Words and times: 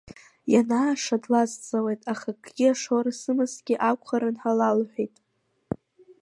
Ианааша 0.53 1.17
длазҵаауеит, 1.23 2.01
аха 2.13 2.29
акагьы, 2.33 2.67
ашора 2.73 3.11
сымазҭгьы 3.19 3.75
акәхарын 3.89 4.35
ҳәа 4.41 4.57
лалҳәеит. 4.59 5.15